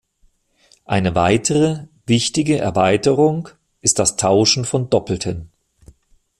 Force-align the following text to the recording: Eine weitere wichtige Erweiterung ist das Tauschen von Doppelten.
Eine 0.85 1.13
weitere 1.13 1.85
wichtige 2.07 2.57
Erweiterung 2.57 3.49
ist 3.81 3.99
das 3.99 4.15
Tauschen 4.17 4.65
von 4.65 4.89
Doppelten. 4.89 5.51